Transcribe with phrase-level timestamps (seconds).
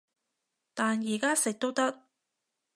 [0.73, 2.07] 但而家食都得